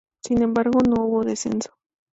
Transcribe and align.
Sin 0.25 0.41
embargo 0.41 0.79
no 0.79 1.03
hubo 1.05 1.21
descenso. 1.23 1.75